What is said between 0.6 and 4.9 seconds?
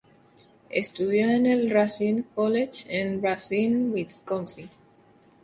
Estudió en el Racine College en Racine, Wisconsin.